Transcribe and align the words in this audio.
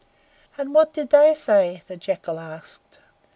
"And 0.57 0.73
what 0.73 0.93
did 0.93 1.11
they 1.11 1.35
say?" 1.35 1.83
the 1.85 1.95
Jackal 1.95 2.39
asked. 2.39 2.97